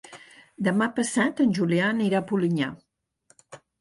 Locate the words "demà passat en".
0.67-1.53